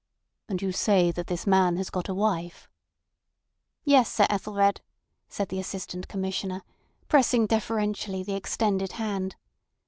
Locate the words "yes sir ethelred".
3.83-4.81